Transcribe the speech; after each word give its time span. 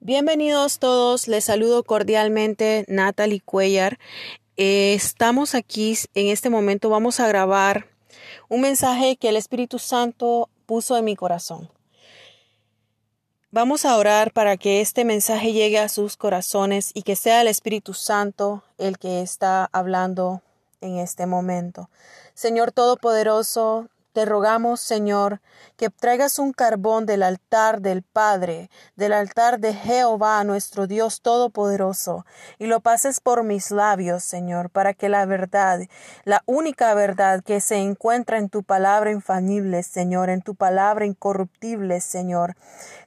Bienvenidos 0.00 0.78
todos, 0.78 1.26
les 1.26 1.44
saludo 1.44 1.82
cordialmente 1.82 2.84
Natalie 2.88 3.40
Cuellar. 3.40 3.98
Eh, 4.56 4.94
estamos 4.94 5.54
aquí 5.54 5.98
en 6.14 6.28
este 6.28 6.48
momento, 6.48 6.88
vamos 6.88 7.18
a 7.20 7.28
grabar 7.28 7.88
un 8.48 8.60
mensaje 8.60 9.16
que 9.16 9.28
el 9.28 9.36
Espíritu 9.36 9.78
Santo 9.78 10.48
puso 10.64 10.96
en 10.96 11.04
mi 11.04 11.16
corazón. 11.16 11.68
Vamos 13.50 13.84
a 13.84 13.96
orar 13.96 14.32
para 14.32 14.56
que 14.56 14.80
este 14.80 15.04
mensaje 15.04 15.52
llegue 15.52 15.78
a 15.78 15.88
sus 15.88 16.16
corazones 16.16 16.90
y 16.94 17.02
que 17.02 17.16
sea 17.16 17.40
el 17.40 17.48
Espíritu 17.48 17.94
Santo 17.94 18.62
el 18.78 18.98
que 18.98 19.22
está 19.22 19.68
hablando 19.72 20.42
en 20.80 20.98
este 20.98 21.26
momento. 21.26 21.90
Señor 22.34 22.70
Todopoderoso, 22.70 23.88
te 24.16 24.24
rogamos, 24.24 24.80
Señor, 24.80 25.42
que 25.76 25.90
traigas 25.90 26.38
un 26.38 26.54
carbón 26.54 27.04
del 27.04 27.22
altar 27.22 27.82
del 27.82 28.02
Padre, 28.02 28.70
del 28.96 29.12
altar 29.12 29.60
de 29.60 29.74
Jehová, 29.74 30.42
nuestro 30.42 30.86
Dios 30.86 31.20
Todopoderoso, 31.20 32.24
y 32.58 32.64
lo 32.64 32.80
pases 32.80 33.20
por 33.20 33.44
mis 33.44 33.70
labios, 33.70 34.24
Señor, 34.24 34.70
para 34.70 34.94
que 34.94 35.10
la 35.10 35.26
verdad, 35.26 35.80
la 36.24 36.42
única 36.46 36.94
verdad 36.94 37.44
que 37.44 37.60
se 37.60 37.76
encuentra 37.76 38.38
en 38.38 38.48
tu 38.48 38.62
palabra 38.62 39.10
infalible, 39.10 39.82
Señor, 39.82 40.30
en 40.30 40.40
tu 40.40 40.54
palabra 40.54 41.04
incorruptible, 41.04 42.00
Señor. 42.00 42.56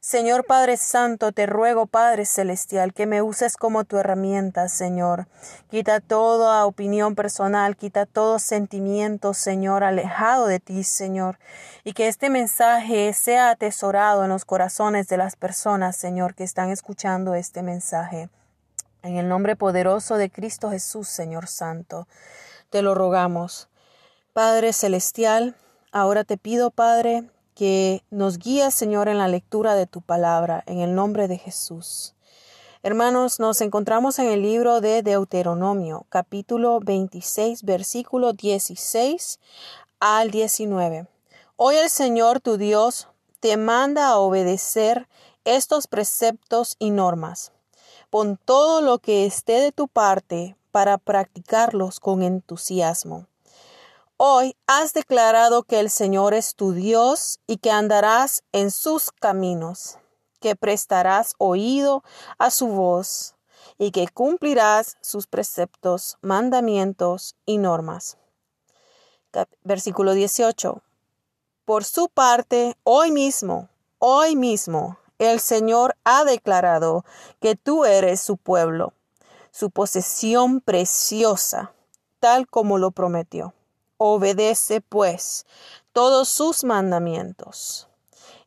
Señor 0.02 0.46
Padre 0.46 0.78
Santo, 0.78 1.32
te 1.32 1.48
ruego, 1.48 1.88
Padre 1.88 2.26
Celestial, 2.26 2.94
que 2.94 3.08
me 3.08 3.24
uses 3.24 3.58
como 3.58 3.84
tu 3.84 3.98
herramienta, 3.98 4.70
Señor. 4.70 5.28
Quita 5.72 6.02
toda 6.02 6.66
opinión 6.68 7.16
personal, 7.16 7.76
quita 7.76 8.06
todo 8.06 8.38
sentimiento, 8.38 9.34
Señor, 9.34 9.84
alejado 9.84 10.46
de 10.46 10.60
ti, 10.60 10.84
Señor, 10.84 10.99
y 11.84 11.94
que 11.94 12.08
este 12.08 12.30
mensaje 12.30 13.14
sea 13.14 13.52
atesorado 13.52 14.24
en 14.24 14.30
los 14.30 14.44
corazones 14.44 15.08
de 15.08 15.18
las 15.18 15.36
personas, 15.36 15.96
Señor, 15.96 16.36
que 16.36 16.44
están 16.44 16.72
escuchando 16.72 17.36
este 17.36 17.64
mensaje. 17.64 18.30
En 19.02 19.16
el 19.16 19.30
nombre 19.30 19.56
poderoso 19.56 20.18
de 20.18 20.30
Cristo 20.30 20.72
Jesús, 20.72 21.08
Señor 21.08 21.48
Santo, 21.48 22.08
te 22.70 22.82
lo 22.82 22.96
rogamos. 22.96 23.70
Padre 24.34 24.74
Celestial, 24.74 25.56
ahora 25.94 26.26
te 26.26 26.38
pido, 26.38 26.70
Padre, 26.70 27.24
que 27.56 28.04
nos 28.10 28.38
guíes, 28.38 28.74
Señor, 28.74 29.08
en 29.08 29.18
la 29.18 29.30
lectura 29.30 29.76
de 29.76 29.88
tu 29.88 30.02
palabra, 30.02 30.64
en 30.66 30.80
el 30.80 30.96
nombre 30.96 31.30
de 31.30 31.38
Jesús. 31.38 32.14
Hermanos, 32.84 33.42
nos 33.42 33.60
encontramos 33.60 34.20
en 34.20 34.28
el 34.28 34.42
libro 34.42 34.80
de 34.80 35.02
Deuteronomio, 35.02 36.06
capítulo 36.08 36.80
26, 36.80 37.64
versículo 37.64 38.32
16 38.32 39.40
al 40.00 40.32
19. 40.32 41.08
Hoy 41.58 41.76
el 41.76 41.90
Señor 41.90 42.40
tu 42.40 42.58
Dios 42.58 43.08
te 43.42 43.58
manda 43.58 44.08
a 44.08 44.18
obedecer 44.18 45.10
estos 45.44 45.88
preceptos 45.88 46.76
y 46.80 46.92
normas. 46.92 47.52
Pon 48.10 48.40
todo 48.44 48.82
lo 48.82 49.00
que 49.00 49.26
esté 49.26 49.60
de 49.60 49.72
tu 49.72 49.88
parte 49.88 50.56
para 50.72 50.98
practicarlos 50.98 52.00
con 52.00 52.24
entusiasmo. 52.24 53.28
Hoy 54.16 54.56
has 54.68 54.94
declarado 54.94 55.64
que 55.64 55.80
el 55.80 55.90
Señor 55.90 56.34
es 56.34 56.56
tu 56.56 56.72
Dios 56.72 57.40
y 57.46 57.58
que 57.58 57.72
andarás 57.72 58.44
en 58.52 58.72
sus 58.72 59.12
caminos, 59.12 59.98
que 60.40 60.56
prestarás 60.56 61.34
oído 61.38 62.04
a 62.38 62.52
su 62.52 62.68
voz 62.68 63.36
y 63.78 63.92
que 63.92 64.08
cumplirás 64.08 64.98
sus 65.02 65.28
preceptos, 65.28 66.18
mandamientos 66.22 67.36
y 67.46 67.58
normas. 67.58 68.19
Versículo 69.64 70.14
18. 70.14 70.82
Por 71.66 71.84
su 71.84 72.10
parte, 72.10 72.76
hoy 72.84 73.12
mismo, 73.12 73.70
hoy 74.00 74.36
mismo, 74.36 74.98
el 75.20 75.40
Señor 75.40 75.96
ha 76.04 76.24
declarado 76.24 77.06
que 77.40 77.56
tú 77.56 77.86
eres 77.86 78.22
su 78.22 78.38
pueblo, 78.38 78.94
su 79.52 79.70
posesión 79.70 80.62
preciosa, 80.62 81.74
tal 82.20 82.48
como 82.48 82.78
lo 82.78 82.92
prometió. 82.92 83.54
Obedece, 83.98 84.82
pues, 84.82 85.46
todos 85.92 86.30
sus 86.30 86.64
mandamientos. 86.64 87.88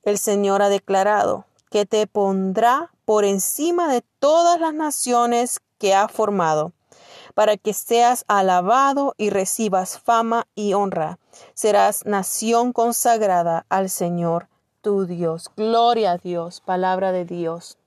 El 0.03 0.19
Señor 0.19 0.63
ha 0.63 0.69
declarado 0.69 1.45
que 1.71 1.87
te 1.87 2.07
pondrá 2.07 2.91
por 3.05 3.25
encima 3.25 3.93
de 3.93 4.03
todas 4.19 4.59
las 4.59 4.75
naciones 4.75 5.61
que 5.79 5.95
ha 5.95 6.09
formado 6.09 6.73
para 7.35 7.57
que 7.57 7.73
seas 7.73 8.25
alabado 8.29 9.15
y 9.17 9.31
recibas 9.31 9.99
fama 9.99 10.47
y 10.55 10.75
honra. 10.75 11.19
Serás 11.55 12.05
nación 12.05 12.73
consagrada 12.73 13.67
al 13.69 13.91
Señor 13.91 14.49
tu 14.83 15.07
Dios. 15.07 15.51
Gloria 15.57 16.13
a 16.13 16.19
Dios, 16.19 16.61
palabra 16.61 17.13
de 17.13 17.25
Dios. 17.25 17.79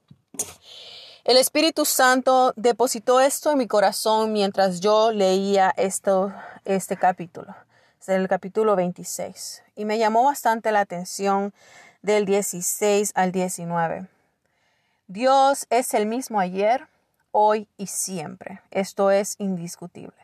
El 1.25 1.37
Espíritu 1.37 1.85
Santo 1.85 2.53
depositó 2.55 3.19
esto 3.19 3.51
en 3.51 3.57
mi 3.57 3.67
corazón 3.67 4.31
mientras 4.31 4.79
yo 4.79 5.11
leía 5.11 5.73
esto, 5.75 6.31
este 6.65 6.97
capítulo. 6.97 7.55
Es 7.99 8.09
el 8.09 8.27
capítulo 8.27 8.75
26. 8.75 9.63
Y 9.75 9.85
me 9.85 9.97
llamó 9.97 10.25
bastante 10.25 10.71
la 10.71 10.81
atención 10.81 11.53
del 12.03 12.25
16 12.25 13.11
al 13.15 13.31
19. 13.31 14.07
Dios 15.07 15.65
es 15.69 15.93
el 15.93 16.05
mismo 16.05 16.39
ayer, 16.39 16.87
hoy 17.37 17.67
y 17.77 17.87
siempre. 17.87 18.61
Esto 18.71 19.11
es 19.11 19.35
indiscutible. 19.39 20.15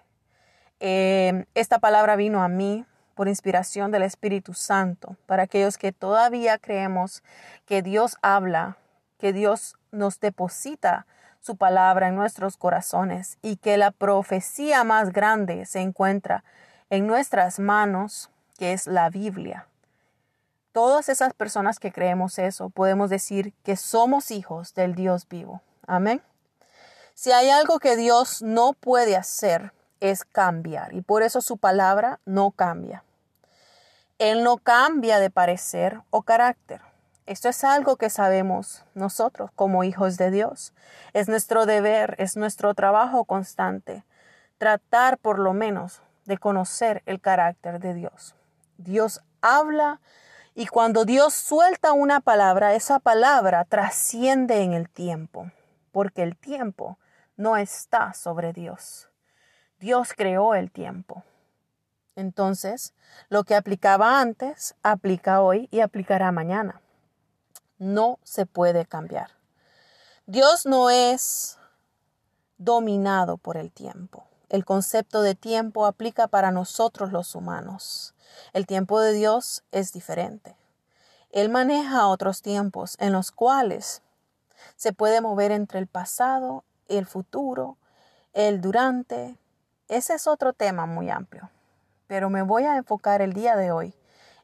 Em, 0.80 1.44
esta 1.56 1.80
palabra 1.80 2.16
vino 2.16 2.42
a 2.42 2.48
mí 2.48 2.86
por 3.16 3.28
inspiración 3.28 3.92
del 3.92 4.04
Espíritu 4.04 4.54
Santo, 4.54 5.18
para 5.26 5.44
aquellos 5.44 5.78
que 5.78 5.92
todavía 5.92 6.58
creemos 6.58 7.22
que 7.66 7.82
Dios 7.82 8.16
habla, 8.22 8.78
que 9.20 9.34
Dios 9.34 9.76
nos 9.92 10.22
deposita 10.22 11.06
su 11.42 11.58
palabra 11.58 12.08
en 12.08 12.16
nuestros 12.16 12.56
corazones 12.56 13.38
y 13.42 13.58
que 13.58 13.76
la 13.76 13.92
profecía 13.92 14.86
más 14.86 15.12
grande 15.12 15.66
se 15.66 15.82
encuentra 15.82 16.46
en 16.90 17.08
nuestras 17.08 17.60
manos, 17.60 18.30
que 18.58 18.72
es 18.72 18.88
la 18.88 19.10
Biblia. 19.10 19.68
Todas 20.72 21.10
esas 21.10 21.34
personas 21.34 21.78
que 21.78 21.92
creemos 21.92 22.40
eso, 22.40 22.70
podemos 22.70 23.10
decir 23.10 23.54
que 23.64 23.76
somos 23.76 24.32
hijos 24.32 24.74
del 24.74 24.96
Dios 24.96 25.28
vivo. 25.28 25.62
Amén. 25.86 26.22
Si 27.14 27.32
hay 27.32 27.50
algo 27.50 27.80
que 27.80 27.96
Dios 27.96 28.42
no 28.42 28.74
puede 28.74 29.16
hacer, 29.16 29.74
es 30.00 30.26
cambiar. 30.26 30.94
Y 30.94 31.02
por 31.02 31.24
eso 31.24 31.42
su 31.42 31.58
palabra 31.58 32.20
no 32.26 32.52
cambia. 32.52 33.04
Él 34.18 34.44
no 34.44 34.58
cambia 34.58 35.20
de 35.20 35.30
parecer 35.30 36.02
o 36.10 36.24
carácter. 36.24 36.82
Esto 37.26 37.50
es 37.50 37.64
algo 37.64 37.96
que 37.96 38.10
sabemos 38.10 38.84
nosotros 38.94 39.52
como 39.56 39.84
hijos 39.84 40.18
de 40.18 40.32
Dios. 40.32 40.74
Es 41.14 41.30
nuestro 41.30 41.66
deber, 41.66 42.16
es 42.18 42.36
nuestro 42.36 42.74
trabajo 42.74 43.26
constante, 43.26 44.04
tratar 44.58 45.18
por 45.18 45.40
lo 45.40 45.54
menos 45.54 46.02
de 46.26 46.38
conocer 46.38 47.04
el 47.06 47.22
carácter 47.22 47.80
de 47.80 47.94
Dios. 47.94 48.36
Dios 48.78 49.22
habla 49.42 50.02
y 50.54 50.68
cuando 50.68 51.06
Dios 51.06 51.34
suelta 51.34 51.94
una 51.94 52.20
palabra, 52.20 52.74
esa 52.74 53.00
palabra 53.00 53.64
trasciende 53.66 54.62
en 54.64 54.74
el 54.74 54.90
tiempo, 54.90 55.50
porque 55.92 56.24
el 56.24 56.36
tiempo 56.36 56.98
no 57.42 57.58
está 57.58 58.14
sobre 58.14 58.54
Dios. 58.54 59.10
Dios 59.80 60.14
creó 60.16 60.54
el 60.54 60.72
tiempo. 60.72 61.24
Entonces, 62.16 62.94
lo 63.30 63.44
que 63.44 63.56
aplicaba 63.56 64.22
antes, 64.22 64.76
aplica 64.84 65.42
hoy 65.42 65.68
y 65.72 65.80
aplicará 65.80 66.32
mañana. 66.32 66.82
No 67.80 68.20
se 68.24 68.46
puede 68.46 68.86
cambiar. 68.86 69.32
Dios 70.28 70.68
no 70.68 70.92
es 70.92 71.58
dominado 72.60 73.38
por 73.38 73.58
el 73.58 73.72
tiempo. 73.72 74.28
El 74.50 74.64
concepto 74.64 75.24
de 75.24 75.34
tiempo 75.34 75.88
aplica 75.88 76.28
para 76.28 76.52
nosotros 76.52 77.12
los 77.12 77.34
humanos. 77.34 78.14
El 78.54 78.68
tiempo 78.68 79.00
de 79.00 79.14
Dios 79.14 79.64
es 79.72 79.94
diferente. 79.94 80.56
Él 81.32 81.50
maneja 81.50 82.08
otros 82.08 82.44
tiempos 82.44 82.98
en 83.00 83.14
los 83.14 83.32
cuales 83.32 84.04
se 84.76 84.94
puede 84.94 85.22
mover 85.22 85.52
entre 85.52 85.80
el 85.80 85.88
pasado 85.88 86.66
el 86.98 87.06
futuro, 87.06 87.78
el 88.34 88.62
durante. 88.62 89.36
Ese 89.88 90.14
es 90.14 90.28
otro 90.28 90.54
tema 90.54 90.86
muy 90.86 91.10
amplio, 91.10 91.50
pero 92.08 92.30
me 92.30 92.42
voy 92.42 92.64
a 92.64 92.78
enfocar 92.78 93.22
el 93.22 93.34
día 93.34 93.56
de 93.56 93.72
hoy 93.72 93.94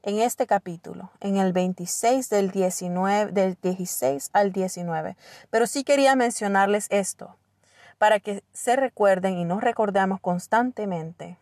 en 0.04 0.20
este 0.20 0.48
capítulo, 0.48 1.12
en 1.20 1.38
el 1.38 1.54
26 1.54 2.30
del 2.30 2.52
19, 2.52 3.32
del 3.32 3.58
16 3.62 4.30
al 4.34 4.52
19. 4.52 5.18
Pero 5.50 5.68
sí 5.68 5.84
quería 5.84 6.16
mencionarles 6.16 6.88
esto, 6.90 7.36
para 7.98 8.20
que 8.20 8.44
se 8.54 8.76
recuerden 8.76 9.38
y 9.38 9.46
nos 9.46 9.62
recordemos 9.62 10.20
constantemente 10.22 11.38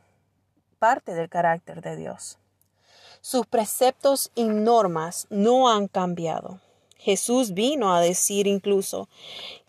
parte 0.79 1.13
del 1.13 1.29
carácter 1.29 1.81
de 1.81 1.95
Dios. 1.95 2.37
Sus 3.21 3.45
preceptos 3.47 4.31
y 4.35 4.43
normas 4.43 5.27
no 5.29 5.69
han 5.69 5.87
cambiado. 5.87 6.59
Jesús 6.97 7.53
vino 7.53 7.93
a 7.93 8.01
decir 8.01 8.47
incluso 8.47 9.09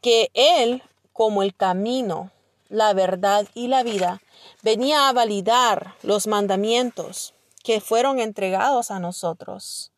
que 0.01 0.31
Él 0.35 0.83
como 1.17 1.43
el 1.43 1.57
camino, 1.57 2.31
la 2.69 2.93
verdad 2.93 3.47
y 3.55 3.69
la 3.69 3.83
vida, 3.83 4.21
venía 4.63 5.09
a 5.09 5.13
validar 5.15 5.95
los 6.03 6.27
mandamientos 6.27 7.33
que 7.65 7.81
fueron 7.81 8.19
entregados 8.19 8.91
a 8.91 9.01
nosotros. 9.01 9.93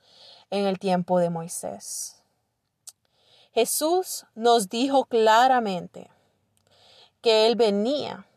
en 0.51 0.65
el 0.65 0.79
tiempo 0.79 1.19
de 1.19 1.29
Moisés. 1.29 2.23
Jesús 3.53 4.25
nos 4.35 4.71
dijo 4.71 5.05
claramente 5.05 6.11
que 7.21 7.47
Él 7.47 7.55
venía 7.55 8.28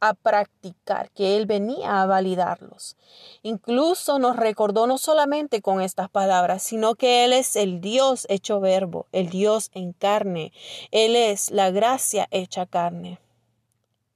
a 0.00 0.14
practicar, 0.14 1.10
que 1.10 1.36
Él 1.36 1.46
venía 1.46 2.02
a 2.02 2.06
validarlos. 2.06 2.96
Incluso 3.42 4.18
nos 4.18 4.36
recordó 4.36 4.86
no 4.86 4.98
solamente 4.98 5.60
con 5.60 5.80
estas 5.80 6.08
palabras, 6.08 6.62
sino 6.62 6.94
que 6.94 7.24
Él 7.24 7.32
es 7.32 7.56
el 7.56 7.80
Dios 7.80 8.26
hecho 8.28 8.60
verbo, 8.60 9.06
el 9.12 9.28
Dios 9.28 9.70
en 9.74 9.92
carne. 9.92 10.52
Él 10.90 11.16
es 11.16 11.50
la 11.50 11.70
gracia 11.70 12.26
hecha 12.30 12.66
carne. 12.66 13.18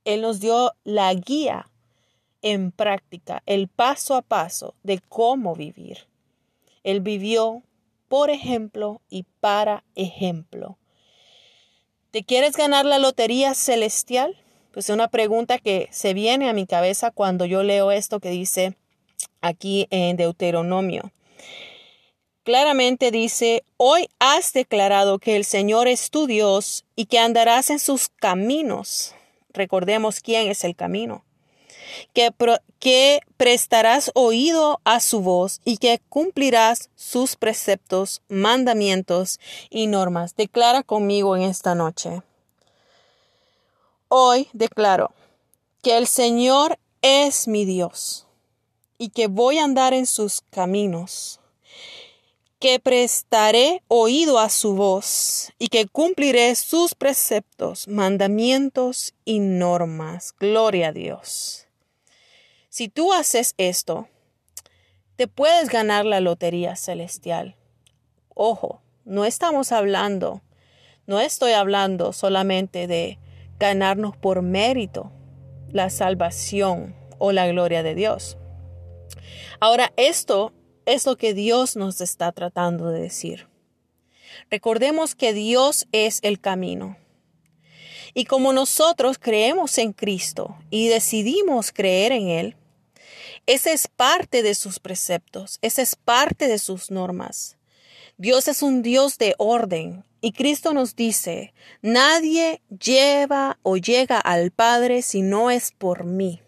Él 0.04 0.22
nos 0.22 0.40
dio 0.40 0.72
la 0.84 1.12
guía 1.14 1.70
en 2.42 2.72
práctica, 2.72 3.42
el 3.46 3.68
paso 3.68 4.16
a 4.16 4.22
paso 4.22 4.74
de 4.82 5.00
cómo 5.08 5.54
vivir. 5.54 6.06
Él 6.82 7.00
vivió 7.00 7.62
por 8.08 8.30
ejemplo 8.30 9.00
y 9.08 9.24
para 9.40 9.82
ejemplo. 9.94 10.78
¿Te 12.10 12.22
quieres 12.22 12.56
ganar 12.56 12.84
la 12.84 12.98
lotería 12.98 13.54
celestial? 13.54 14.36
Pues 14.74 14.90
es 14.90 14.94
una 14.94 15.06
pregunta 15.06 15.60
que 15.60 15.88
se 15.92 16.14
viene 16.14 16.50
a 16.50 16.52
mi 16.52 16.66
cabeza 16.66 17.12
cuando 17.12 17.44
yo 17.44 17.62
leo 17.62 17.92
esto 17.92 18.18
que 18.18 18.30
dice 18.30 18.74
aquí 19.40 19.86
en 19.90 20.16
Deuteronomio. 20.16 21.12
Claramente 22.42 23.12
dice, 23.12 23.62
hoy 23.76 24.08
has 24.18 24.52
declarado 24.52 25.20
que 25.20 25.36
el 25.36 25.44
Señor 25.44 25.86
es 25.86 26.10
tu 26.10 26.26
Dios 26.26 26.84
y 26.96 27.06
que 27.06 27.20
andarás 27.20 27.70
en 27.70 27.78
sus 27.78 28.08
caminos. 28.08 29.14
Recordemos 29.50 30.18
quién 30.18 30.50
es 30.50 30.64
el 30.64 30.74
camino. 30.74 31.24
Que, 32.12 32.32
que 32.80 33.20
prestarás 33.36 34.10
oído 34.14 34.80
a 34.82 34.98
su 34.98 35.20
voz 35.20 35.60
y 35.64 35.76
que 35.76 36.00
cumplirás 36.08 36.90
sus 36.96 37.36
preceptos, 37.36 38.22
mandamientos 38.28 39.38
y 39.70 39.86
normas. 39.86 40.34
Declara 40.34 40.82
conmigo 40.82 41.36
en 41.36 41.42
esta 41.42 41.76
noche. 41.76 42.22
Hoy 44.16 44.48
declaro 44.52 45.10
que 45.82 45.98
el 45.98 46.06
Señor 46.06 46.78
es 47.02 47.48
mi 47.48 47.64
Dios 47.64 48.28
y 48.96 49.08
que 49.08 49.26
voy 49.26 49.58
a 49.58 49.64
andar 49.64 49.92
en 49.92 50.06
sus 50.06 50.40
caminos, 50.50 51.40
que 52.60 52.78
prestaré 52.78 53.82
oído 53.88 54.38
a 54.38 54.50
su 54.50 54.76
voz 54.76 55.52
y 55.58 55.66
que 55.66 55.88
cumpliré 55.88 56.54
sus 56.54 56.94
preceptos, 56.94 57.88
mandamientos 57.88 59.14
y 59.24 59.40
normas. 59.40 60.32
Gloria 60.38 60.90
a 60.90 60.92
Dios. 60.92 61.66
Si 62.68 62.86
tú 62.86 63.12
haces 63.12 63.54
esto, 63.58 64.06
te 65.16 65.26
puedes 65.26 65.70
ganar 65.70 66.04
la 66.04 66.20
lotería 66.20 66.76
celestial. 66.76 67.56
Ojo, 68.32 68.80
no 69.04 69.24
estamos 69.24 69.72
hablando, 69.72 70.40
no 71.08 71.18
estoy 71.18 71.50
hablando 71.50 72.12
solamente 72.12 72.86
de 72.86 73.18
ganarnos 73.58 74.16
por 74.16 74.42
mérito 74.42 75.12
la 75.70 75.90
salvación 75.90 76.94
o 77.18 77.32
la 77.32 77.46
gloria 77.46 77.82
de 77.82 77.94
Dios. 77.94 78.36
Ahora, 79.60 79.92
esto 79.96 80.52
es 80.86 81.06
lo 81.06 81.16
que 81.16 81.34
Dios 81.34 81.76
nos 81.76 82.00
está 82.00 82.32
tratando 82.32 82.90
de 82.90 83.00
decir. 83.00 83.48
Recordemos 84.50 85.14
que 85.14 85.32
Dios 85.32 85.86
es 85.92 86.20
el 86.22 86.40
camino. 86.40 86.96
Y 88.14 88.26
como 88.26 88.52
nosotros 88.52 89.18
creemos 89.18 89.78
en 89.78 89.92
Cristo 89.92 90.56
y 90.70 90.88
decidimos 90.88 91.72
creer 91.72 92.12
en 92.12 92.28
Él, 92.28 92.56
ese 93.46 93.72
es 93.72 93.88
parte 93.88 94.42
de 94.42 94.54
sus 94.54 94.78
preceptos, 94.78 95.58
esa 95.60 95.82
es 95.82 95.96
parte 95.96 96.46
de 96.46 96.58
sus 96.58 96.90
normas. 96.90 97.56
Dios 98.16 98.48
es 98.48 98.62
un 98.62 98.82
Dios 98.82 99.18
de 99.18 99.34
orden. 99.38 100.04
Y 100.20 100.32
Cristo 100.32 100.72
nos 100.72 100.96
dice, 100.96 101.52
nadie 101.82 102.62
lleva 102.68 103.58
o 103.62 103.76
llega 103.76 104.18
al 104.18 104.50
Padre 104.50 105.02
si 105.02 105.20
no 105.20 105.50
es 105.50 105.72
por 105.72 106.04
mí 106.04 106.40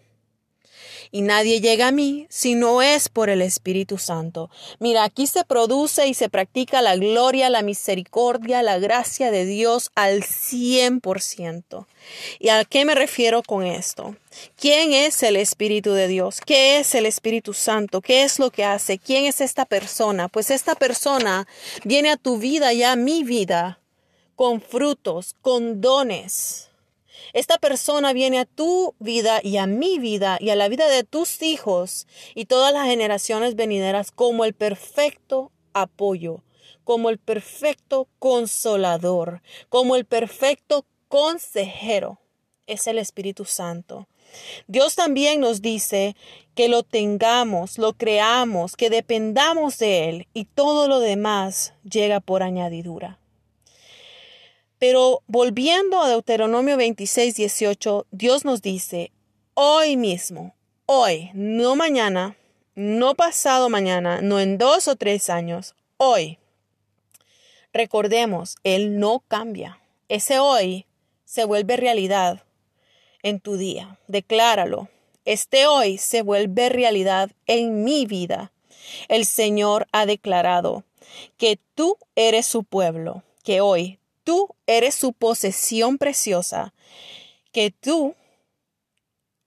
y 1.11 1.21
nadie 1.21 1.61
llega 1.61 1.87
a 1.87 1.91
mí 1.91 2.27
si 2.29 2.55
no 2.55 2.81
es 2.81 3.09
por 3.09 3.29
el 3.29 3.41
Espíritu 3.41 3.97
Santo. 3.97 4.49
Mira, 4.79 5.03
aquí 5.03 5.27
se 5.27 5.43
produce 5.43 6.07
y 6.07 6.13
se 6.13 6.29
practica 6.29 6.81
la 6.81 6.95
gloria, 6.95 7.49
la 7.49 7.61
misericordia, 7.61 8.63
la 8.63 8.79
gracia 8.79 9.31
de 9.31 9.45
Dios 9.45 9.91
al 9.95 10.23
cien 10.23 10.99
por 11.01 11.21
ciento. 11.21 11.87
¿Y 12.39 12.49
a 12.49 12.63
qué 12.65 12.85
me 12.85 12.95
refiero 12.95 13.43
con 13.43 13.65
esto? 13.65 14.15
¿Quién 14.55 14.93
es 14.93 15.23
el 15.23 15.35
Espíritu 15.35 15.93
de 15.93 16.07
Dios? 16.07 16.41
¿Qué 16.45 16.79
es 16.79 16.95
el 16.95 17.05
Espíritu 17.05 17.53
Santo? 17.53 18.01
¿Qué 18.01 18.23
es 18.23 18.39
lo 18.39 18.51
que 18.51 18.63
hace? 18.63 18.97
¿Quién 18.97 19.25
es 19.25 19.41
esta 19.41 19.65
persona? 19.65 20.27
Pues 20.27 20.51
esta 20.51 20.75
persona 20.75 21.47
viene 21.83 22.11
a 22.11 22.17
tu 22.17 22.37
vida 22.37 22.73
y 22.73 22.83
a 22.83 22.95
mi 22.95 23.23
vida 23.23 23.79
con 24.35 24.61
frutos, 24.61 25.35
con 25.41 25.81
dones 25.81 26.66
esta 27.33 27.57
persona 27.57 28.13
viene 28.13 28.39
a 28.39 28.45
tu 28.45 28.95
vida 28.99 29.39
y 29.43 29.57
a 29.57 29.67
mi 29.67 29.99
vida 29.99 30.37
y 30.39 30.49
a 30.49 30.55
la 30.55 30.69
vida 30.69 30.87
de 30.87 31.03
tus 31.03 31.41
hijos 31.41 32.07
y 32.35 32.45
todas 32.45 32.73
las 32.73 32.87
generaciones 32.87 33.55
venideras 33.55 34.11
como 34.11 34.45
el 34.45 34.53
perfecto 34.53 35.51
apoyo, 35.73 36.43
como 36.83 37.09
el 37.09 37.17
perfecto 37.17 38.07
consolador, 38.19 39.41
como 39.69 39.95
el 39.95 40.05
perfecto 40.05 40.85
consejero. 41.07 42.19
Es 42.65 42.87
el 42.87 42.97
Espíritu 42.97 43.45
Santo. 43.45 44.07
Dios 44.67 44.95
también 44.95 45.39
nos 45.39 45.61
dice 45.61 46.15
que 46.53 46.67
lo 46.67 46.83
tengamos, 46.83 47.77
lo 47.77 47.93
creamos, 47.93 48.75
que 48.75 48.89
dependamos 48.89 49.77
de 49.77 50.09
Él 50.09 50.27
y 50.33 50.45
todo 50.45 50.87
lo 50.87 50.99
demás 50.99 51.73
llega 51.89 52.19
por 52.19 52.43
añadidura. 52.43 53.19
Pero 54.79 55.23
volviendo 55.27 56.01
a 56.01 56.09
Deuteronomio 56.09 56.77
26, 56.77 57.35
18, 57.35 58.07
Dios 58.11 58.45
nos 58.45 58.61
dice, 58.61 59.11
hoy 59.55 59.97
mismo, 59.97 60.55
hoy, 60.85 61.31
no 61.33 61.75
mañana, 61.75 62.37
no 62.75 63.15
pasado 63.15 63.69
mañana, 63.69 64.21
no 64.21 64.39
en 64.39 64.57
dos 64.59 64.87
o 64.87 64.95
tres 64.95 65.31
años, 65.31 65.75
hoy. 65.97 66.37
Recordemos, 67.73 68.55
Él 68.63 68.99
no 68.99 69.23
cambia. 69.27 69.79
Ese 70.09 70.39
hoy 70.39 70.85
se 71.25 71.43
vuelve 71.43 71.75
realidad 71.77 72.43
en 73.23 73.39
tu 73.39 73.57
día. 73.57 73.99
Decláralo. 74.07 74.89
Este 75.25 75.67
hoy 75.67 75.97
se 75.97 76.21
vuelve 76.21 76.69
realidad 76.69 77.31
en 77.47 77.83
mi 77.83 78.05
vida. 78.05 78.51
El 79.09 79.25
Señor 79.25 79.87
ha 79.91 80.05
declarado 80.05 80.85
que 81.37 81.59
tú 81.75 81.97
eres 82.15 82.45
su 82.45 82.63
pueblo, 82.63 83.23
que 83.43 83.59
hoy 83.59 83.99
tú 84.27 84.53
eres 84.65 84.93
su 84.93 85.13
posesión 85.13 85.97
preciosa, 85.97 86.73
que 87.53 87.71
tú 87.71 88.13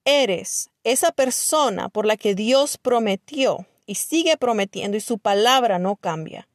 eres 0.07 0.71
esa 0.85 1.13
persona 1.13 1.91
por 1.91 2.07
la 2.07 2.17
que 2.17 2.35
Dios 2.35 2.79
prometió 2.79 3.67
y 3.85 3.97
sigue 3.97 4.39
prometiendo 4.39 4.97
y 4.97 5.03
su 5.03 5.19
palabra 5.19 5.79
no 5.79 5.97
cambia, 5.97 6.49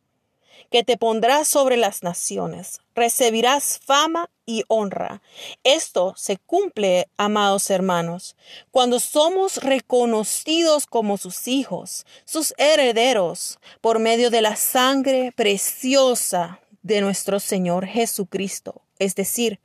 que 0.72 0.84
te 0.84 0.98
pondrás 0.98 1.48
sobre 1.48 1.78
las 1.78 2.02
naciones, 2.02 2.80
recibirás 2.96 3.80
fama 3.86 4.32
y 4.48 4.64
honra. 4.70 5.22
Esto 5.64 6.16
se 6.18 6.38
cumple, 6.38 7.08
amados 7.18 7.70
hermanos, 7.70 8.36
cuando 8.72 9.00
somos 9.00 9.58
reconocidos 9.58 10.88
como 10.88 11.18
sus 11.18 11.48
hijos, 11.48 12.08
sus 12.26 12.56
herederos, 12.58 13.60
por 13.82 14.00
medio 14.00 14.32
de 14.32 14.42
la 14.42 14.56
sangre 14.56 15.32
preciosa 15.36 16.60
de 16.86 17.02
nuestro 17.02 17.40
Señor 17.40 17.88
Jesucristo, 17.88 18.84
es 19.00 19.16
decir, 19.16 19.60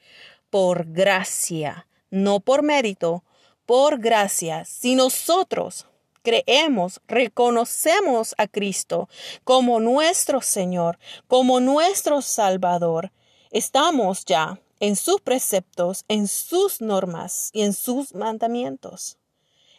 por 0.49 0.91
gracia, 0.91 1.87
no 2.09 2.41
por 2.41 2.63
mérito, 2.63 3.25
por 3.67 3.99
gracia. 3.99 4.65
Si 4.65 4.95
nosotros 4.95 5.87
creemos, 6.23 7.03
reconocemos 7.07 8.35
a 8.39 8.49
Cristo 8.49 9.11
como 9.45 9.81
nuestro 9.81 10.41
Señor, 10.41 10.99
como 11.29 11.61
nuestro 11.61 12.23
Salvador, 12.23 13.13
estamos 13.51 14.25
ya 14.25 14.59
en 14.81 14.97
sus 14.97 15.21
preceptos, 15.21 16.07
en 16.09 16.27
sus 16.27 16.81
normas 16.81 17.51
y 17.53 17.61
en 17.61 17.75
sus 17.75 18.15
mandamientos. 18.15 19.19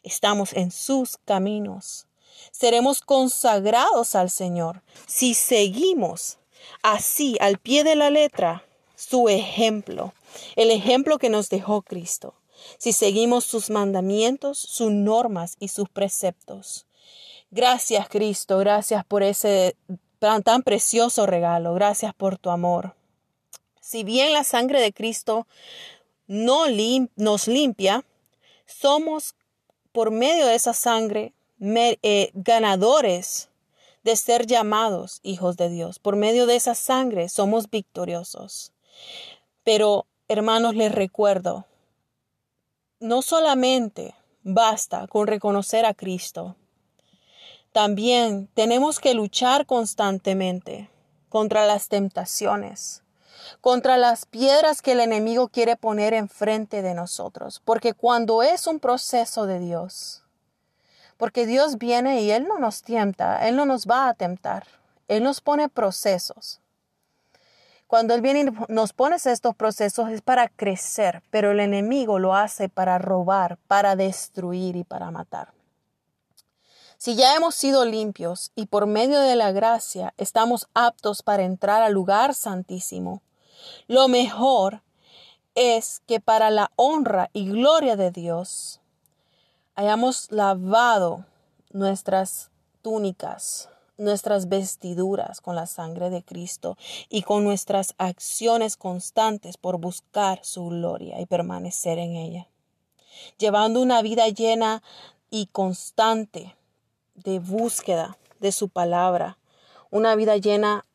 Estamos 0.03 0.53
en 0.53 0.69
sus 0.69 1.17
caminos. 1.25 2.05
Seremos 2.51 3.01
consagrados 3.01 4.13
al 4.13 4.29
Señor 4.29 4.83
si 5.07 5.33
seguimos 5.33 6.37
así 6.81 7.37
al 7.39 7.57
pie 7.57 7.83
de 7.83 7.95
la 7.95 8.09
letra 8.09 8.65
su 8.95 9.29
ejemplo, 9.29 10.13
el 10.55 10.69
ejemplo 10.71 11.17
que 11.17 11.29
nos 11.29 11.49
dejó 11.49 11.81
Cristo, 11.81 12.35
si 12.77 12.93
seguimos 12.93 13.45
sus 13.45 13.69
mandamientos, 13.69 14.59
sus 14.59 14.91
normas 14.91 15.57
y 15.59 15.69
sus 15.69 15.89
preceptos. 15.89 16.85
Gracias 17.49 18.07
Cristo, 18.07 18.59
gracias 18.59 19.03
por 19.03 19.23
ese 19.23 19.75
tan, 20.19 20.61
precioso 20.61 21.25
regalo, 21.25 21.73
gracias 21.73 22.13
por 22.13 22.37
tu 22.37 22.51
amor. 22.51 22.95
Si 23.81 24.03
bien 24.03 24.33
la 24.33 24.43
sangre 24.43 24.79
de 24.79 24.93
Cristo 24.93 25.47
no 26.27 26.65
nos 27.15 27.47
limpia, 27.47 28.05
somos 28.67 29.35
por 29.91 30.11
medio 30.11 30.45
de 30.45 30.55
esa 30.55 30.73
sangre 30.73 31.33
eh, 31.59 32.31
ganadores 32.33 33.50
de 34.03 34.15
ser 34.15 34.45
llamados 34.47 35.19
hijos 35.23 35.57
de 35.57 35.69
Dios. 35.69 35.99
Por 35.99 36.15
medio 36.15 36.45
de 36.45 36.55
esa 36.55 36.75
sangre 36.75 37.29
somos 37.29 37.69
victoriosos. 37.69 38.73
Pero, 39.63 40.07
hermanos, 40.27 40.75
les 40.75 40.91
recuerdo, 40.91 41.65
no 42.99 43.21
solamente 43.21 44.15
basta 44.43 45.07
con 45.07 45.27
reconocer 45.27 45.85
a 45.85 45.93
Cristo, 45.93 46.55
también 47.71 48.47
tenemos 48.53 48.99
que 48.99 49.13
luchar 49.13 49.65
constantemente 49.65 50.89
contra 51.29 51.65
las 51.65 51.87
tentaciones, 51.87 53.03
contra 53.61 53.97
las 53.97 54.25
piedras 54.25 54.81
que 54.81 54.91
el 54.91 54.99
enemigo 54.99 55.47
quiere 55.47 55.77
poner 55.77 56.13
enfrente 56.13 56.81
de 56.81 56.93
nosotros, 56.93 57.61
porque 57.63 57.93
cuando 57.93 58.43
es 58.43 58.67
un 58.67 58.79
proceso 58.79 59.45
de 59.45 59.59
Dios, 59.59 60.20
porque 61.21 61.45
Dios 61.45 61.77
viene 61.77 62.23
y 62.23 62.31
Él 62.31 62.47
no 62.47 62.57
nos 62.57 62.81
tienta, 62.81 63.47
Él 63.47 63.55
no 63.55 63.67
nos 63.67 63.85
va 63.85 64.07
a 64.07 64.15
tentar, 64.15 64.65
Él 65.07 65.21
nos 65.21 65.39
pone 65.39 65.69
procesos. 65.69 66.61
Cuando 67.85 68.15
Él 68.15 68.21
viene 68.21 68.39
y 68.39 68.73
nos 68.73 68.91
pone 68.91 69.17
estos 69.17 69.55
procesos 69.55 70.09
es 70.09 70.23
para 70.23 70.49
crecer, 70.49 71.21
pero 71.29 71.51
el 71.51 71.59
enemigo 71.59 72.17
lo 72.17 72.33
hace 72.33 72.69
para 72.69 72.97
robar, 72.97 73.59
para 73.67 73.95
destruir 73.95 74.75
y 74.75 74.83
para 74.83 75.11
matar. 75.11 75.53
Si 76.97 77.13
ya 77.15 77.35
hemos 77.35 77.53
sido 77.53 77.85
limpios 77.85 78.51
y 78.55 78.65
por 78.65 78.87
medio 78.87 79.19
de 79.19 79.35
la 79.35 79.51
gracia 79.51 80.15
estamos 80.17 80.69
aptos 80.73 81.21
para 81.21 81.43
entrar 81.43 81.83
al 81.83 81.93
lugar 81.93 82.33
santísimo, 82.33 83.21
lo 83.87 84.07
mejor 84.07 84.81
es 85.53 86.01
que 86.07 86.19
para 86.19 86.49
la 86.49 86.71
honra 86.77 87.29
y 87.31 87.47
gloria 87.47 87.95
de 87.95 88.09
Dios 88.09 88.80
hayamos 89.75 90.31
lavado 90.31 91.25
nuestras 91.71 92.49
túnicas, 92.81 93.69
nuestras 93.97 94.49
vestiduras 94.49 95.41
con 95.41 95.55
la 95.55 95.67
sangre 95.67 96.09
de 96.09 96.23
Cristo 96.23 96.77
y 97.09 97.21
con 97.21 97.43
nuestras 97.43 97.93
acciones 97.97 98.77
constantes 98.77 99.57
por 99.57 99.79
buscar 99.79 100.39
su 100.43 100.67
gloria 100.67 101.21
y 101.21 101.25
permanecer 101.25 101.99
en 101.99 102.15
ella, 102.15 102.47
llevando 103.37 103.81
una 103.81 104.01
vida 104.01 104.27
llena 104.29 104.81
y 105.29 105.47
constante 105.47 106.55
de 107.15 107.39
búsqueda 107.39 108.17
de 108.39 108.51
su 108.51 108.69
palabra, 108.69 109.37
una 109.91 110.15
vida 110.15 110.37
llena 110.37 110.85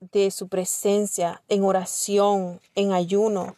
de 0.00 0.30
su 0.30 0.48
presencia 0.48 1.42
en 1.48 1.64
oración, 1.64 2.60
en 2.74 2.92
ayuno, 2.92 3.56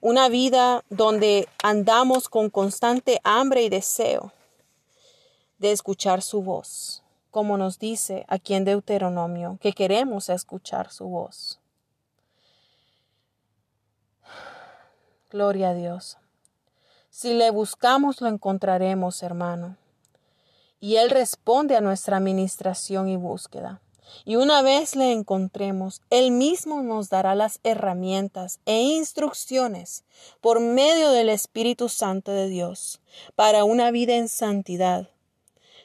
una 0.00 0.28
vida 0.28 0.84
donde 0.90 1.48
andamos 1.62 2.28
con 2.28 2.50
constante 2.50 3.20
hambre 3.24 3.62
y 3.62 3.68
deseo 3.68 4.32
de 5.58 5.72
escuchar 5.72 6.22
su 6.22 6.42
voz, 6.42 7.02
como 7.30 7.56
nos 7.56 7.78
dice 7.78 8.24
aquí 8.28 8.54
en 8.54 8.64
Deuteronomio, 8.64 9.58
que 9.60 9.72
queremos 9.72 10.28
escuchar 10.28 10.90
su 10.90 11.06
voz. 11.06 11.58
Gloria 15.30 15.70
a 15.70 15.74
Dios. 15.74 16.18
Si 17.10 17.34
le 17.34 17.50
buscamos, 17.50 18.20
lo 18.20 18.28
encontraremos, 18.28 19.22
hermano. 19.22 19.76
Y 20.80 20.96
Él 20.96 21.10
responde 21.10 21.74
a 21.74 21.80
nuestra 21.80 22.18
administración 22.18 23.08
y 23.08 23.16
búsqueda. 23.16 23.80
Y 24.24 24.36
una 24.36 24.62
vez 24.62 24.96
le 24.96 25.12
encontremos, 25.12 26.02
Él 26.10 26.30
mismo 26.30 26.82
nos 26.82 27.08
dará 27.08 27.34
las 27.34 27.60
herramientas 27.64 28.60
e 28.66 28.82
instrucciones 28.82 30.04
por 30.40 30.60
medio 30.60 31.10
del 31.10 31.28
Espíritu 31.28 31.88
Santo 31.88 32.32
de 32.32 32.48
Dios 32.48 33.00
para 33.34 33.64
una 33.64 33.90
vida 33.90 34.16
en 34.16 34.28
santidad, 34.28 35.10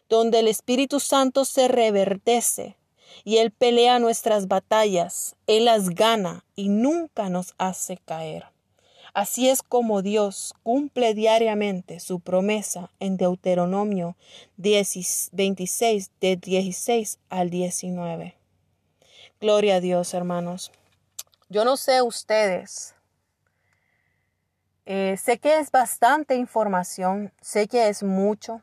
donde 0.10 0.40
el 0.40 0.48
Espíritu 0.48 1.00
Santo 1.00 1.46
se 1.46 1.68
reverdece 1.68 2.78
y 3.24 3.38
Él 3.38 3.51
pelea 3.51 4.00
nuestras 4.00 4.48
batallas, 4.48 5.36
Él 5.48 5.66
las 5.66 5.90
gana 5.90 6.46
y 6.56 6.70
nunca 6.70 7.30
nos 7.30 7.54
hace 7.58 7.98
caer. 7.98 8.46
Así 9.13 9.50
es 9.50 9.62
como 9.62 10.01
Dios 10.01 10.53
cumple 10.63 11.13
diariamente 11.13 12.00
su 12.00 12.22
promesa 12.22 12.91
en 13.01 13.18
Deuteronomio 13.18 14.15
26, 14.56 16.12
de 16.22 16.38
16 16.38 17.20
al 17.30 17.50
19. 17.50 18.38
Gloria 19.41 19.75
a 19.75 19.80
Dios, 19.82 20.13
hermanos. 20.13 20.72
Yo 21.50 21.65
no 21.65 21.75
sé 21.75 22.01
ustedes. 22.01 22.96
Eh, 24.86 25.18
sé 25.18 25.39
que 25.39 25.60
es 25.60 25.72
bastante 25.72 26.36
información, 26.36 27.34
sé 27.41 27.68
que 27.68 27.89
es 27.89 28.03
mucho 28.03 28.62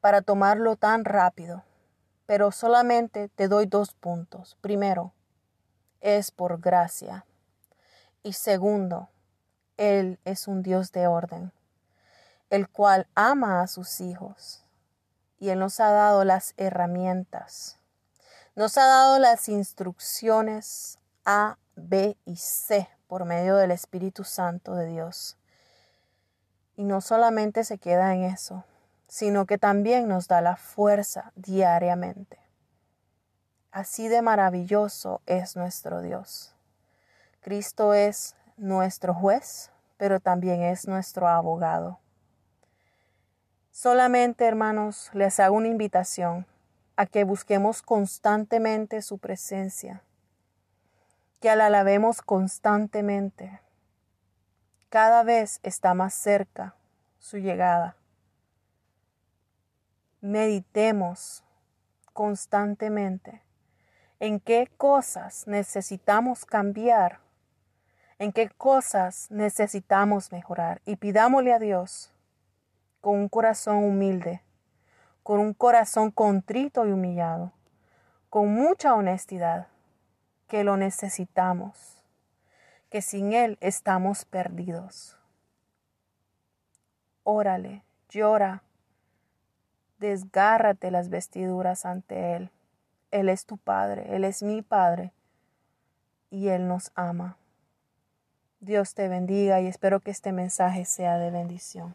para 0.00 0.20
tomarlo 0.20 0.74
tan 0.74 1.04
rápido, 1.04 1.62
pero 2.26 2.50
solamente 2.50 3.28
te 3.28 3.46
doy 3.46 3.66
dos 3.66 3.94
puntos. 3.94 4.56
Primero, 4.60 5.12
es 6.00 6.32
por 6.32 6.60
gracia. 6.60 7.24
Y 8.22 8.32
segundo, 8.32 9.08
él 9.76 10.20
es 10.24 10.46
un 10.46 10.62
Dios 10.62 10.92
de 10.92 11.06
orden, 11.06 11.52
el 12.50 12.68
cual 12.68 13.08
ama 13.14 13.60
a 13.60 13.66
sus 13.66 14.00
hijos. 14.00 14.64
Y 15.38 15.50
Él 15.50 15.58
nos 15.58 15.80
ha 15.80 15.90
dado 15.90 16.24
las 16.24 16.54
herramientas. 16.56 17.78
Nos 18.54 18.78
ha 18.78 18.86
dado 18.86 19.18
las 19.18 19.48
instrucciones 19.48 20.98
A, 21.24 21.58
B 21.74 22.16
y 22.24 22.36
C 22.36 22.88
por 23.08 23.24
medio 23.24 23.56
del 23.56 23.72
Espíritu 23.72 24.22
Santo 24.22 24.74
de 24.76 24.86
Dios. 24.86 25.36
Y 26.76 26.84
no 26.84 27.00
solamente 27.00 27.64
se 27.64 27.78
queda 27.78 28.14
en 28.14 28.24
eso, 28.24 28.64
sino 29.08 29.46
que 29.46 29.58
también 29.58 30.08
nos 30.08 30.28
da 30.28 30.40
la 30.40 30.56
fuerza 30.56 31.32
diariamente. 31.34 32.38
Así 33.72 34.06
de 34.06 34.22
maravilloso 34.22 35.20
es 35.26 35.56
nuestro 35.56 36.00
Dios. 36.00 36.54
Cristo 37.40 37.92
es 37.92 38.36
nuestro 38.56 39.14
juez, 39.14 39.70
pero 39.96 40.20
también 40.20 40.62
es 40.62 40.86
nuestro 40.86 41.28
abogado. 41.28 41.98
Solamente, 43.70 44.44
hermanos, 44.44 45.10
les 45.14 45.40
hago 45.40 45.56
una 45.56 45.68
invitación 45.68 46.46
a 46.96 47.06
que 47.06 47.24
busquemos 47.24 47.82
constantemente 47.82 49.02
su 49.02 49.18
presencia, 49.18 50.02
que 51.40 51.54
la 51.56 51.66
alabemos 51.66 52.22
constantemente. 52.22 53.60
Cada 54.88 55.24
vez 55.24 55.58
está 55.64 55.94
más 55.94 56.14
cerca 56.14 56.76
su 57.18 57.38
llegada. 57.38 57.96
Meditemos 60.20 61.42
constantemente 62.12 63.42
en 64.20 64.38
qué 64.38 64.70
cosas 64.76 65.46
necesitamos 65.48 66.46
cambiar 66.46 67.23
en 68.18 68.32
qué 68.32 68.48
cosas 68.48 69.30
necesitamos 69.30 70.32
mejorar 70.32 70.80
y 70.84 70.96
pidámosle 70.96 71.52
a 71.52 71.58
Dios 71.58 72.12
con 73.00 73.18
un 73.18 73.28
corazón 73.28 73.84
humilde, 73.84 74.42
con 75.22 75.40
un 75.40 75.54
corazón 75.54 76.10
contrito 76.10 76.86
y 76.86 76.92
humillado, 76.92 77.52
con 78.30 78.54
mucha 78.54 78.94
honestidad, 78.94 79.68
que 80.48 80.64
lo 80.64 80.76
necesitamos, 80.76 82.02
que 82.90 83.02
sin 83.02 83.32
Él 83.32 83.58
estamos 83.60 84.24
perdidos. 84.24 85.18
Órale, 87.24 87.82
llora, 88.08 88.62
desgárrate 89.98 90.90
las 90.90 91.08
vestiduras 91.08 91.86
ante 91.86 92.36
Él. 92.36 92.50
Él 93.10 93.28
es 93.28 93.46
tu 93.46 93.56
Padre, 93.56 94.14
Él 94.14 94.24
es 94.24 94.42
mi 94.42 94.62
Padre, 94.62 95.12
y 96.30 96.48
Él 96.48 96.68
nos 96.68 96.92
ama. 96.94 97.36
Dios 98.64 98.94
te 98.94 99.08
bendiga 99.08 99.60
y 99.60 99.66
espero 99.66 100.00
que 100.00 100.10
este 100.10 100.32
mensaje 100.32 100.86
sea 100.86 101.18
de 101.18 101.30
bendición. 101.30 101.94